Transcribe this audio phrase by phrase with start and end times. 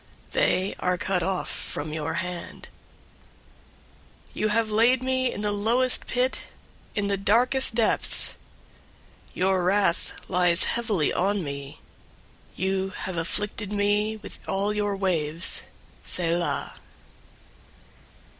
[0.31, 2.69] They are cut off from your hand.
[4.29, 6.45] 088:006 You have laid me in the lowest pit,
[6.95, 8.33] in the darkest depths.
[9.27, 11.81] 088:007 Your wrath lies heavily on me.
[12.55, 15.61] You have afflicted me with all your waves.
[16.01, 16.73] Selah.